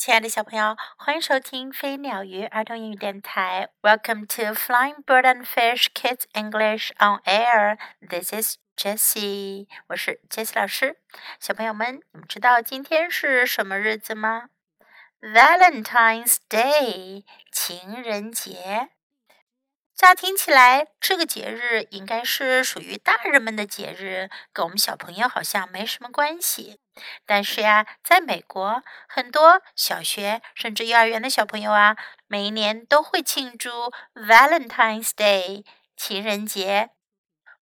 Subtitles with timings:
[0.00, 3.68] 亲爱的小朋友，欢迎收听飞鸟鱼儿童英语电台。
[3.82, 7.76] Welcome to Flying Bird and Fish Kids English on Air.
[8.00, 10.96] This is Jessie，我是 Jessie 老师。
[11.38, 14.48] 小朋友们，你们知道今天是什么日子吗
[15.20, 18.88] ？Valentine's Day，情人节。
[20.00, 26.80] 乍听起来，这个节日应该是属于大人们的节日，跟我们小朋友好像没什么关系。
[27.26, 31.98] 但是呀，在美国，很多小学甚至幼儿园的小朋友啊，
[32.28, 36.88] 每一年都会庆祝 Valentine's Day 情人节。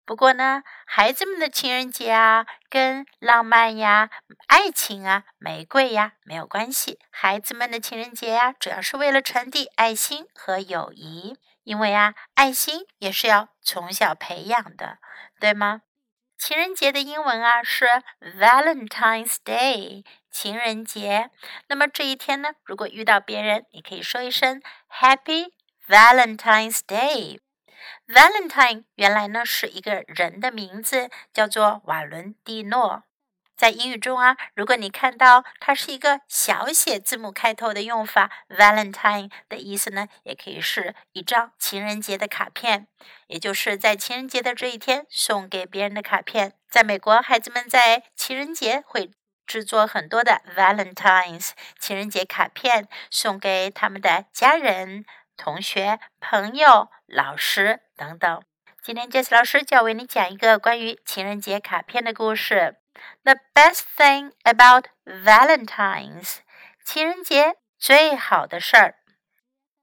[0.05, 4.11] 不过呢，孩子们的情人节啊，跟浪漫呀、
[4.47, 7.01] 爱情啊、玫瑰呀没有关系。
[7.11, 11.37] 孩子们的情人节呀，主要是为了传递爱心和友谊。
[11.69, 15.01] 因为啊，爱心也是要从小培养的，
[15.39, 15.83] 对吗？
[16.39, 17.85] 情人节的英文啊是
[18.21, 21.31] Valentine's Day，情人节。
[21.67, 25.53] 那么这一天呢，如果遇到别人，你可以说一声 Happy
[25.87, 27.41] Valentine's Day。
[28.07, 33.03] Valentine 原来呢是一个人的名字，叫做瓦伦蒂诺。
[33.59, 42.87] 在英语中啊，如果你看到它是一个小写字母开头的用法，Valentine 的意思呢，也可以是一张情人节的卡片，
[43.27, 46.53] 也就是在情人节的这一天送给别人的卡片。
[46.71, 49.11] 在美国，孩子们在情人节会
[49.45, 51.51] 制作很多的 Valentines
[51.81, 55.05] 情人节卡片，送给他们的家人、
[55.37, 58.41] 同学、朋友、老师等等。
[58.81, 62.77] 今天 Jess 老师就要为你讲一个关于情人节卡片的故事。
[63.24, 66.38] The best thing about Valentine's，
[66.84, 68.96] 情人节最好的事儿。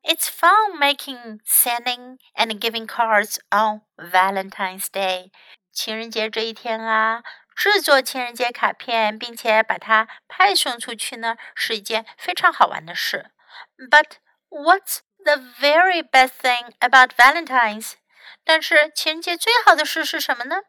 [0.02, 5.30] It's fun making, sending, and giving cards on Valentine's Day。
[5.72, 7.22] 情人节这一天啊，
[7.54, 13.30] 制作情人节卡片，并且把它派送出去呢，是一件非常好玩的事。
[13.76, 14.12] But
[14.48, 17.94] what's the very best thing about Valentine's？
[18.42, 20.62] 但是情人节最好的事是什么呢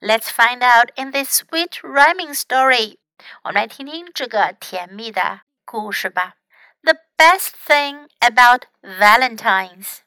[0.00, 2.98] ？Let's find out in this sweet rhyming story.
[3.44, 6.34] 我们来听听这个甜蜜的故事吧。
[6.82, 10.02] The best thing about Valentines.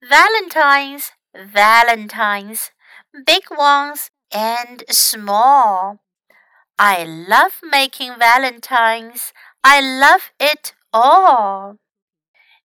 [0.00, 2.70] Valentines, Valentines,
[3.12, 5.98] big ones and small.
[6.78, 9.32] I love making Valentines.
[9.62, 11.78] I love it all.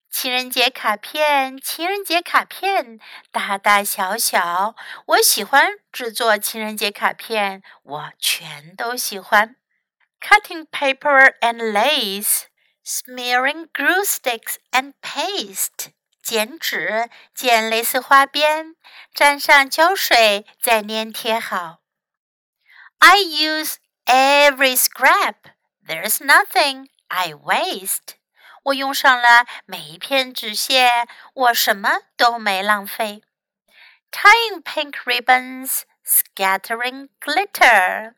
[0.10, 3.00] 情人节卡片，情人节卡片，
[3.32, 4.76] 大大小小，
[5.08, 9.56] 我喜欢制作情人节卡片，我全都喜欢。
[10.22, 12.44] Cutting paper and lace,
[12.86, 18.76] smearing glue sticks and paste，剪纸，剪蕾丝花边，
[19.14, 21.80] 沾上胶水，再粘贴好。
[23.00, 25.36] I use every scrap.
[25.86, 28.16] There's nothing I waste.
[28.68, 33.22] 我用上了每一片纸屑，我什么都没浪费。
[34.12, 38.14] Tying pink ribbons, scattering glitter，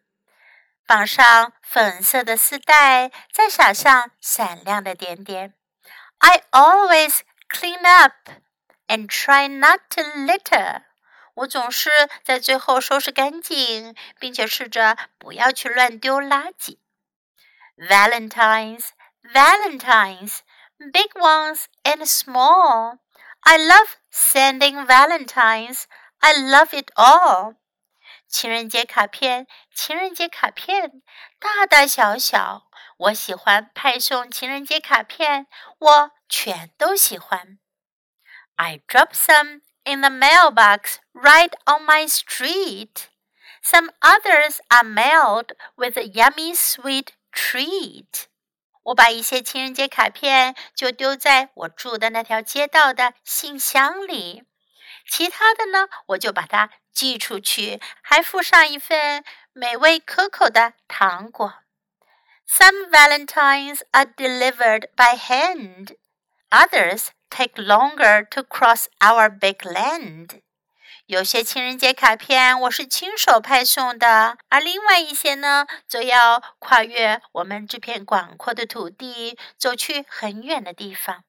[0.85, 5.53] 绑上粉色的丝带，再撒上闪亮的点点。
[6.19, 8.29] I always clean up
[8.87, 10.83] and try not to litter。
[11.35, 11.89] 我总是
[12.23, 16.77] 在最后收拾干净，并且试着不要去乱丢垃圾。
[17.77, 18.89] Valentine's。
[19.33, 20.43] Valentines,
[20.79, 22.99] big ones and small.
[23.41, 25.85] I love sending Valentines.
[26.21, 27.55] I love it all.
[28.27, 31.01] 情人节卡片，情人节卡片，
[31.39, 32.63] 大大小小，
[32.97, 35.47] 我喜欢派送情人节卡片，
[35.77, 37.59] 我全都喜欢。
[38.55, 43.07] I drop some in the mailbox right on my street.
[43.63, 48.27] Some others are mailed with a yummy sweet treat.
[48.90, 54.44] 我把一些情人节卡片就丢在我住的那条街道的信箱里，
[55.08, 61.54] 其他的呢，我就把它寄出去，还附上一份美味可口的糖果。
[62.48, 65.94] Some valentines are delivered by hand,
[66.50, 70.40] others take longer to cross our big land.
[71.06, 81.24] 有些情人节卡片我是亲手派送的，而另外一些呢，则要跨越我们这片广阔的土地，走去很远的地方。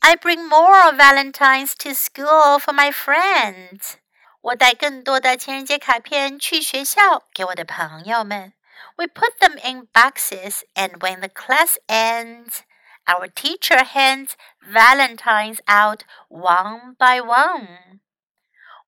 [0.00, 3.94] I bring more Valentines to school for my friends。
[4.40, 8.52] 我带更多的情人节卡片去学校给我的朋友们。
[8.96, 12.60] We put them in boxes, and when the class ends,
[13.04, 14.30] our teacher hands
[14.60, 18.00] Valentines out one by one.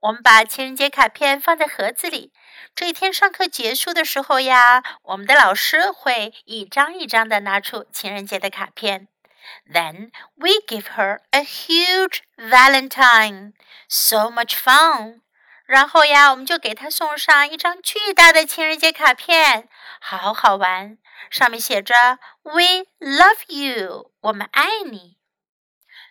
[0.01, 2.33] 我们把情人节卡片放在盒子里，
[2.77, 9.09] 这一天上课结束的时候呀，我们的老师会一张一张的拿出情人节的卡片。
[9.69, 13.55] Then we give her a huge Valentine.
[13.89, 15.23] So much fun.
[15.67, 19.69] 然后呀，我们就给她送上一张巨大的情人节卡片，
[20.01, 20.97] 好好玩。
[21.29, 25.18] 上面写着 "We love you，我们爱你。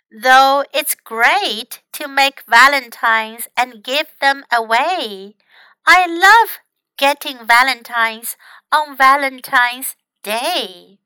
[0.09, 5.35] Though it's great to make valentines and give them away,
[5.83, 6.59] I love
[6.97, 8.35] getting valentines
[8.69, 10.99] on Valentine's Day.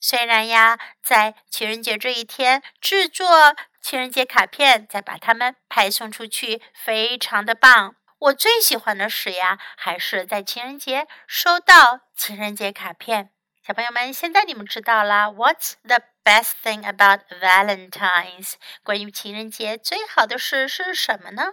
[0.00, 7.96] 虽然呀，在情人节这一天制作情人节卡片，再把它们派送出去，非常的棒。
[8.18, 13.30] 我最喜欢的是呀，还是在情人节收到情人节卡片。
[13.63, 18.53] 小朋友们，现在你们知道啦，What's the best thing about Valentine's？
[18.81, 21.43] 关于情人节最好的事是什么呢？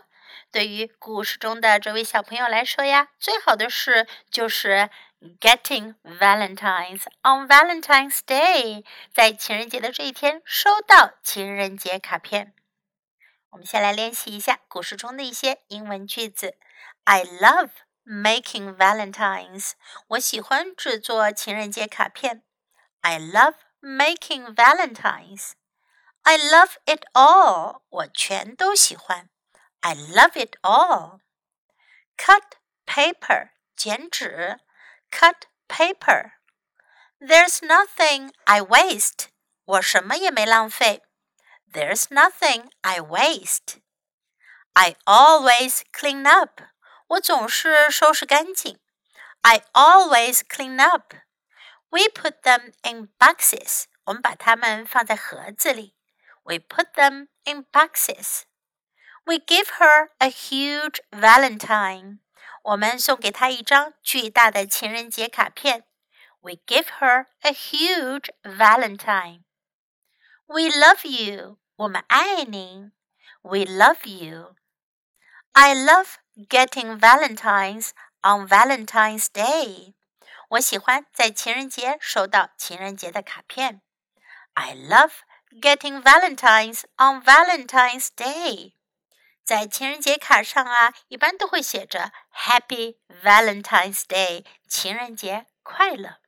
[0.50, 4.88] 对于故事中的这位小朋友来说呀，最好的事就是
[5.38, 12.54] getting Valentines on Valentine's Day，在情人节的这一天收到情人节卡片。
[13.50, 16.56] 我们先来练习一下故事中的一些英文句子。
[17.04, 17.68] I love
[18.07, 19.71] making valentines。
[20.07, 22.43] 我喜欢制作情人节卡片。
[23.01, 25.53] I love making valentines.
[26.23, 27.81] I love it all.
[27.89, 29.29] 我全都喜欢。
[29.81, 31.19] I love it all.
[32.17, 33.49] Cut paper.
[33.75, 34.59] 剪纸。
[35.11, 36.33] Cut paper.
[37.19, 39.27] There's nothing I waste.
[39.65, 41.03] 我什么也没浪费。
[41.71, 43.81] There's nothing I waste.
[44.73, 46.61] I always clean up.
[47.07, 48.79] 我总是收拾干净。
[49.41, 51.13] I always clean up.
[51.89, 53.85] We put them in boxes.
[54.05, 55.95] 我们把它们放在盒子里。
[56.43, 58.43] We put them in boxes.
[59.25, 62.19] We give her a huge Valentine.
[62.63, 65.85] 我们送给她一张巨大的情人节卡片。
[66.41, 69.43] We give her a huge Valentine.
[70.45, 71.59] We love you.
[71.75, 72.91] 我们爱您。
[73.41, 74.55] We love you.
[75.53, 76.15] I love
[76.49, 77.89] getting Valentines
[78.21, 79.93] on Valentine's Day.
[80.49, 83.81] 我喜欢在情人节收到情人节的卡片。
[84.53, 85.11] I love
[85.51, 88.73] getting Valentines on Valentine's Day.
[89.43, 96.19] 在情人节卡上啊，一般都会写着 Happy Valentine's Day，情人节快乐。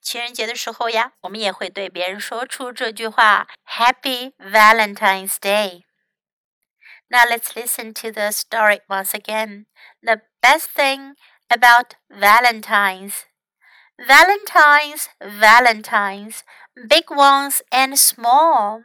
[0.00, 5.84] 情人节的时候呀，我们也会对别人说出这句话：Happy Valentine's Day。
[7.11, 9.65] Now let's listen to the story once again.
[10.03, 11.15] The best thing
[11.51, 13.25] about Valentines.
[13.99, 16.43] Valentines, Valentines,
[16.87, 18.83] big ones and small.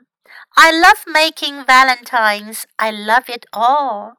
[0.56, 2.66] I love making Valentines.
[2.78, 4.14] I love it all.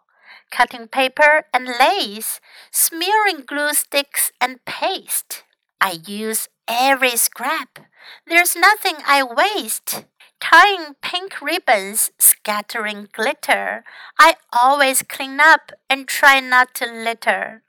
[0.51, 2.40] Cutting paper and lace,
[2.72, 5.44] smearing glue sticks and paste.
[5.81, 7.80] I use every scrap.
[8.28, 10.06] There's nothing I waste.
[10.40, 13.84] Tying pink ribbons, scattering glitter.
[14.20, 17.64] I always clean up and try not to litter.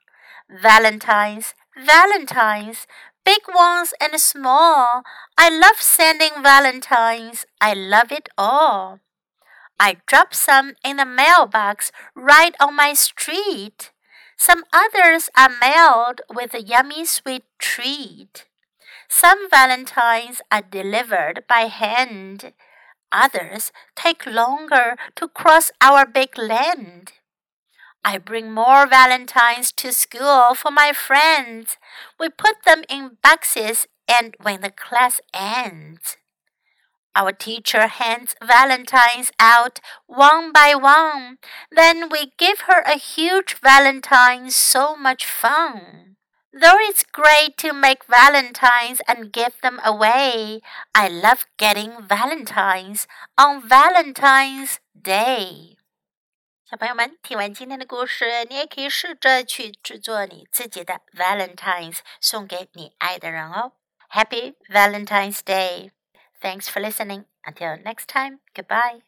[0.50, 2.86] Valentines, Valentines,
[3.24, 5.02] big ones and small.
[5.36, 7.44] I love sending Valentines.
[7.60, 9.00] I love it all.
[9.78, 13.90] I drop some in the mailbox right on my street.
[14.36, 18.46] Some others are mailed with a yummy sweet treat.
[19.08, 22.52] Some valentines are delivered by hand.
[23.12, 27.12] Others take longer to cross our big land.
[28.04, 31.76] I bring more valentines to school for my friends.
[32.20, 36.16] We put them in boxes and when the class ends.
[37.16, 41.38] Our teacher hands valentines out one by one.
[41.70, 46.05] Then we give her a huge valentine, so much fun.
[46.55, 50.61] Though it's great to make valentines and give them away,
[50.91, 53.05] I love getting valentines
[53.37, 55.77] on Valentine's Day.
[56.65, 63.73] 小朋友们，听完今天的故事，你也可以试着去制作你自己的 Valentines，送给你爱的人哦。
[64.09, 65.91] Happy Valentine's Day!
[66.41, 67.25] Thanks for listening.
[67.43, 69.01] Until next time, goodbye.